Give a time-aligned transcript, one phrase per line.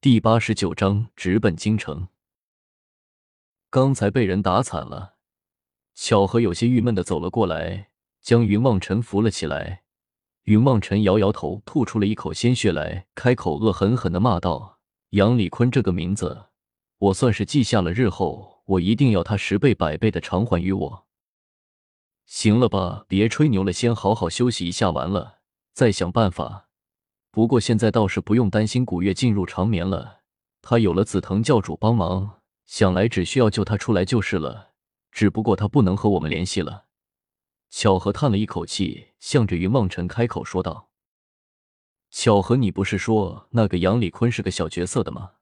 [0.00, 2.06] 第八十九章直奔京城。
[3.68, 5.16] 刚才被人打惨了，
[5.96, 7.90] 巧合有些郁闷的走了过来，
[8.20, 9.82] 将云望尘扶了起来。
[10.44, 14.78] 云望尘摇摇头，吐出了一口鲜血来，开口恶狠狠的骂道
[15.10, 16.44] ：“杨礼坤这个名字，
[16.98, 21.06] 我算是记下了，日后我一定要他十倍百倍的偿还于我。”
[22.24, 25.40] 行了吧，别吹牛了，先好好休息一下，完了
[25.74, 26.67] 再想办法。
[27.38, 30.22] 不过现在倒是不用担心古月进入长眠了，
[30.60, 34.72] 他有了紫藤教主帮忙，想来只需要救他出来就是了。
[35.12, 36.86] 只不过他不能和我们联系了。
[37.70, 40.90] 巧合叹了一口气，向着云梦辰开口说道
[42.10, 45.34] ：“巧合，你不是说那个杨礼坤是个小角色的吗？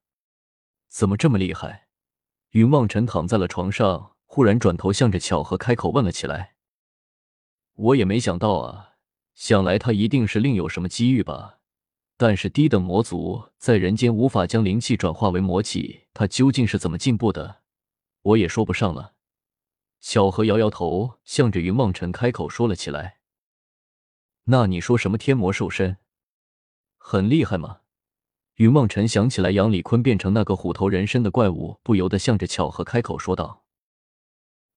[0.90, 1.88] 怎么这么厉害？”
[2.52, 6.56] 云望尘躺在了床上，忽然转头向着巧合开口问了起来
[7.72, 8.96] ：“我也没想到啊，
[9.32, 11.54] 想来他一定是另有什么机遇吧。
[12.16, 17.62] 但是低等魔族在人间无法将灵气转化为魔气，他究竟是怎么进步的，
[18.22, 19.14] 我也说不上了。”
[20.00, 23.18] 巧合摇摇头，向着云望尘开口说了起来
[24.44, 25.96] ：“那你说什么天魔兽身，
[26.96, 27.80] 很厉害吗？”
[28.56, 33.64] 云望尘想起来杨礼坤变成那个虎头人身的怪物，不由得向着巧合开口说道：“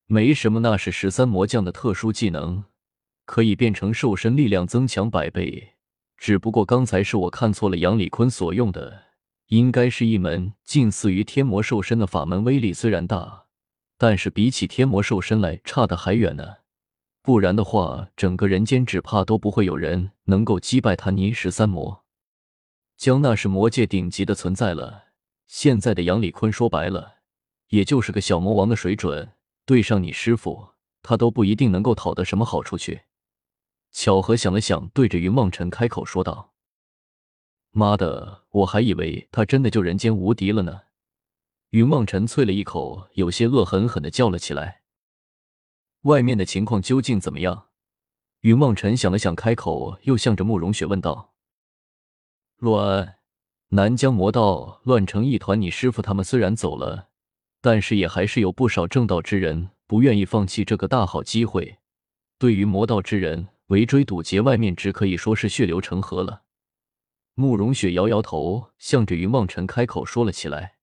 [0.08, 2.66] 没什么，那是十三魔将的特殊技能，
[3.24, 5.76] 可以变成兽身，力量增强百倍。
[6.20, 9.06] 只不过刚才是我看错了，杨礼坤所用的
[9.48, 13.46] 应该是一门近似于天魔兽身的法门，威力虽然大。”
[13.98, 16.46] 但是比起天魔兽身来，差的还远呢。
[17.22, 22.06] 不然的话，整个人间只怕都不会有人能够击败他泥十三魔。
[22.96, 25.08] 江那是魔界顶级的存在了。
[25.48, 27.16] 现在的杨礼坤说白了，
[27.70, 29.32] 也就是个小魔王的水准，
[29.66, 30.70] 对上你师傅，
[31.02, 33.02] 他都不一定能够讨得什么好处去。
[33.92, 36.54] 巧合想了想，对着云梦辰开口说道
[37.72, 40.82] ：“妈的，我还以为他真的就人间无敌了呢。”
[41.72, 44.82] 云梦辰啐了一口，有些恶狠狠的叫了起来
[46.04, 47.68] ：“外面的情况究竟怎么样？”
[48.42, 51.34] 云梦辰想了想，开口又向着慕容雪问道
[52.58, 53.18] ：“乱，
[53.70, 55.60] 南疆魔道乱成一团。
[55.60, 57.10] 你师傅他们虽然走了，
[57.60, 61.80] 但是也还是有不少正道之人不愿意放弃这个大好机会。
[62.38, 66.44] 对于魔道之人围追堵截，外面只可以说是血流成河了。”
[67.34, 70.76] 慕容雪摇摇头，向着云望尘开口说了起来。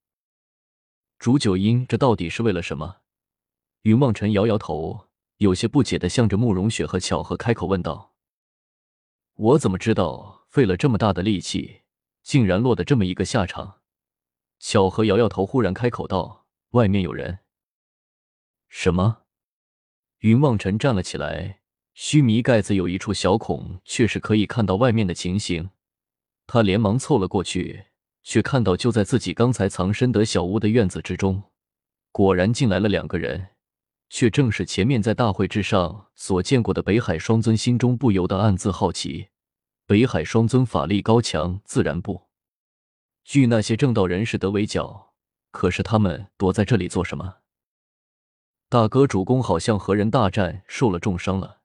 [1.19, 2.97] 竹九阴，这到底是为了什么？
[3.83, 8.15] 云望尘摇摇头，有些不解的向着慕容雪和巧合开口问道
[9.37, 10.47] ：“我怎么知道？
[10.49, 11.83] 费了这么大的力气，
[12.23, 13.81] 竟然落得这么一个下场？”
[14.59, 17.41] 巧合摇摇头，忽然开口道：“外面有人。”
[18.69, 19.25] 什么？
[20.21, 21.61] 云望尘站了起来，
[21.97, 25.71] 须弥盖子有一处小孔，却是可以看到外面的情形。
[26.47, 27.87] 他连忙凑了过去。
[28.29, 31.45] 却看到，就在自己刚才藏身得小屋的院子之中，
[32.11, 33.51] 果然进来了两个人，
[34.11, 39.29] 却正是前面在大会之上所见过的北海双尊，心中不由得暗自好奇：
[39.87, 42.27] 北海双尊法力高强，自然不
[43.23, 45.13] 惧那些正道人士的围剿。
[45.53, 47.37] 可是他们躲在这里做什么？
[48.69, 51.61] 大哥，主公好像和人大战，受了重伤了。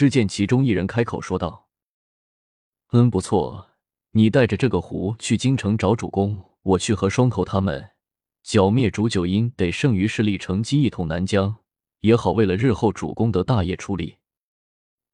[0.00, 1.68] 只见其中一人开口说道
[2.92, 3.66] ：“嗯，不错。”
[4.12, 7.90] 你带着这个壶去京城找主公，我去和双头他们
[8.42, 11.54] 剿灭煮九阴，得剩余势力乘机一统南疆，
[12.00, 14.16] 也好为了日后主公得大业出力。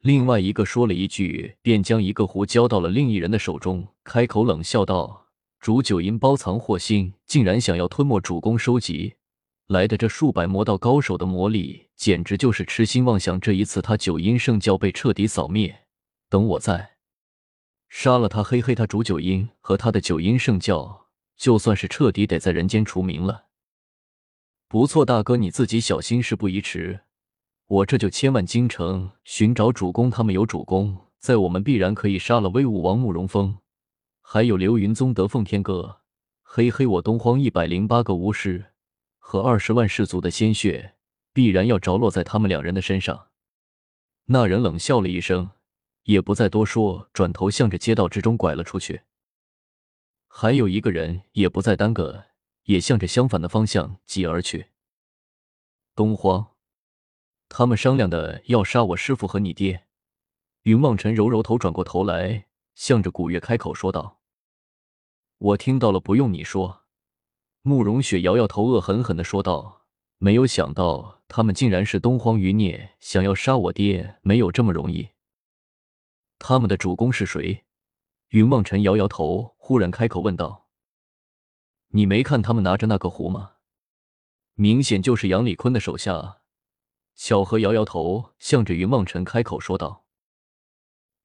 [0.02, 5.26] 另外一个说了一句，便将一个壶交到了另一人的手中，开口冷笑道
[5.58, 9.16] ：“煮九阴包藏祸心，竟然想要吞没主公收集
[9.66, 13.40] 来的这数百魔道高手的魔力，简直就是痴心妄想。
[13.40, 15.86] 这一次他九阴圣教被彻底扫灭，
[16.28, 16.96] 等我再……”
[17.88, 21.06] 杀了他，嘿嘿，他主九阴和他的九阴圣教，
[21.36, 23.46] 就算是彻底得在人间除名了。
[24.68, 27.00] 不错，大哥，你自己小心，事不宜迟。
[27.66, 33.58] 我这就千万京城寻找主公，他们有主公在，我们必然可以杀了威武王慕容峰，
[34.20, 36.02] 还有流云宗德奉天哥。
[36.42, 38.72] 嘿嘿，我东荒一百零八个巫师
[39.28, 40.94] 和二十万氏族的鲜血，
[41.32, 43.30] 必然要着落在他们两人的身上。
[44.26, 45.50] 那人冷笑了一声。
[46.04, 49.02] 也不再多说，转头向着街道之中拐了出去。
[50.28, 52.26] 还有一个人也不再耽搁，
[52.66, 54.68] 也向着相反的方向挤而去。
[55.96, 56.52] 东荒，
[57.48, 59.88] 他们商量的要杀我师傅和你爹。
[60.62, 62.46] 云望尘揉揉头，转过头来，
[62.76, 64.20] 向着古月开口说道
[65.38, 66.84] ：“我听到了，不用你说。”
[67.66, 69.86] 慕容雪摇摇头，恶狠狠的说道
[70.18, 75.08] ：“没有想到，他们竟然是东荒余孽，想要杀我爹，没有这么容易。”
[76.38, 77.64] 他们的主公是谁？
[78.28, 80.68] 云望尘摇摇头，忽然开口问道
[81.90, 83.54] ：“你没看他们拿着那个壶吗？
[84.54, 86.42] 明显就是杨礼坤的手下。
[87.16, 90.04] 小何摇摇头，向着云望尘开口说道：“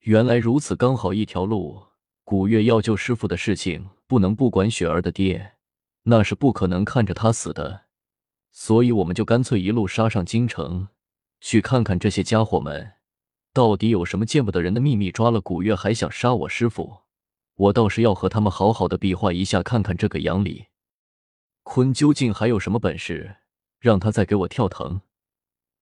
[0.02, 1.86] 原来如此，刚好一条路。
[2.24, 5.54] 古月要救师傅的事情，不能不管雪儿的爹，
[6.04, 7.86] 那是不可能看着他死的。
[8.50, 10.88] 所以我们就干脆一路杀上京城，
[11.40, 12.92] 去看看这些家伙们
[13.52, 15.10] 到底有什么见不得人的秘密。
[15.10, 17.02] 抓了古月还想杀我师傅，
[17.54, 20.66] 我倒是要和他们好好的比划一下，看看这个杨礼
[21.62, 23.36] 坤究竟还有什么本事，
[23.78, 25.00] 让他再给我跳腾。”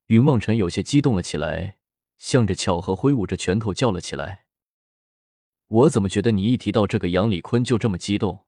[0.07, 1.77] 云望尘有些激动了起来，
[2.19, 4.45] 向着巧合挥舞着拳头叫了起来
[5.69, 8.45] ：“我怎么觉得你一提到这个杨礼坤就这么激动？”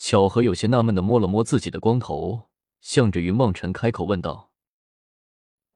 [0.00, 2.48] 巧合有些纳闷的摸了摸自己的光头，
[2.80, 4.50] 向着云望尘开口问道：“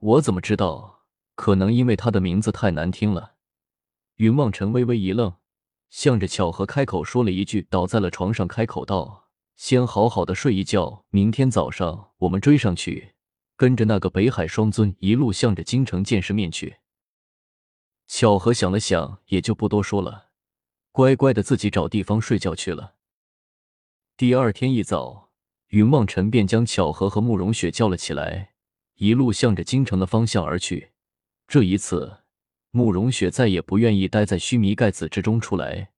[0.00, 1.04] 我怎么知道？
[1.34, 3.34] 可能因为他的名字太难听了。”
[4.16, 5.34] 云望尘微微一愣，
[5.90, 13.12] 向着巧合开口说了一句，倒在了床上，开口道：“先好好的睡一觉，明天早上我们追上去。”
[13.56, 16.78] 跟着那个北海双尊一路向着京城见世面去。
[18.06, 20.30] 巧合想了想，也就不多说了，
[20.92, 22.94] 乖乖的自己找地方睡觉去了。
[24.16, 25.31] 第二天一早，
[25.70, 28.52] 云梦尘便将巧合和慕容雪叫了起来，
[28.94, 30.93] 一路向着京城的方向而去。
[31.49, 32.19] 这一次，
[32.70, 35.90] 慕容雪再也不愿意待在须弥盖子之中出来，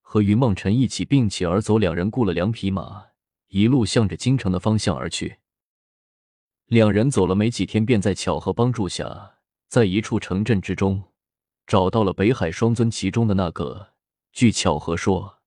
[0.00, 1.76] 和云梦尘一起并起而走。
[1.76, 3.08] 两人雇了两匹马，
[3.48, 5.36] 一路向着京城的方向而去。
[6.68, 9.34] 两人走了没几天，便在巧合帮助下，
[9.68, 11.04] 在一处城镇之中
[11.66, 13.88] 找到了北海双尊其中的那个。
[14.32, 15.37] 据巧合说，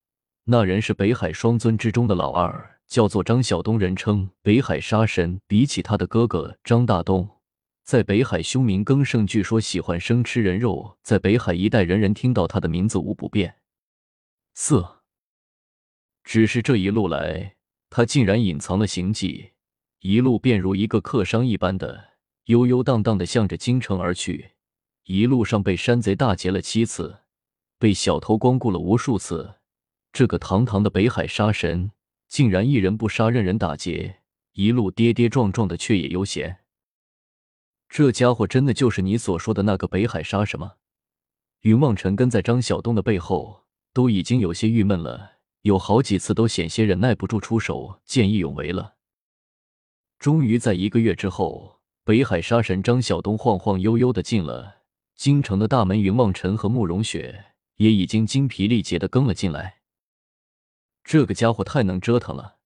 [0.45, 5.39] 那人是北海双尊之中的老二，叫做张晓东，人称北海杀神。
[5.47, 7.29] 比起他的哥哥张大东，
[7.83, 9.25] 在北海凶名更盛。
[9.25, 13.57] 据说喜欢生吃人肉，在北海一带，人人听到他的名字无不变
[14.55, 15.03] 色。
[16.23, 17.55] 只是这一路来，
[17.89, 19.51] 他竟然隐藏了行迹。
[19.99, 22.13] 一路便如一个客商一般的
[22.45, 24.53] 悠悠荡荡的向着京城而去，
[25.03, 27.19] 一路上被山贼大劫了七次，
[27.77, 29.60] 被小偷光顾了无数次。
[30.13, 31.91] 这个堂堂的北海杀神，
[32.27, 34.19] 竟然一人不杀，任人打劫，
[34.53, 36.59] 一路跌跌撞撞的，却也悠闲。
[37.87, 40.73] 这家伙真的就是你所说的那个北海杀神吗？
[41.61, 48.95] 云望尘跟在张晓东的背后，都已经有些郁闷了，有好几次都险些忍耐不住出手，见义勇为了。
[50.19, 54.83] 终于在一个月之后，北海杀神张晓东晃晃悠悠的进了
[55.15, 56.01] 京城的大门。
[56.01, 59.80] 云望尘和慕容雪也已经精疲力竭的跟了进来。
[61.03, 62.57] 这个家伙太能折腾了，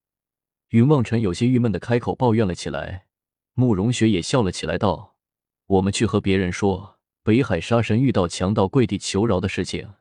[0.69, 3.07] 云望尘有些郁闷的开口抱怨了起来。
[3.53, 5.15] 慕容雪也笑了起来，道
[5.65, 9.93] ：“我们去和别人说北海杀神遇到强盗跪地求饶的事情，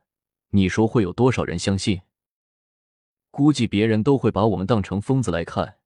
[0.51, 2.03] 你说会有多少人相信？
[3.31, 5.79] 估计别人都会把我们当成疯子来看。”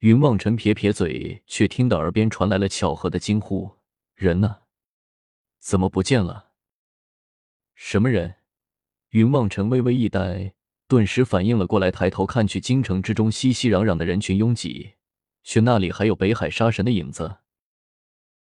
[0.00, 3.78] 云望尘撇撇嘴，却听到耳边传来了巧合的惊呼
[4.14, 4.62] ：“人呢？
[5.60, 6.50] 怎么不见了？”
[7.74, 8.34] 什么人？
[9.10, 10.54] 云望尘微微一呆，
[10.92, 14.90] 顿时反应了过来，抬头看去，京城之中熙熙攘攘的人群拥挤，
[15.42, 17.36] 却那里还有北海杀神的影子？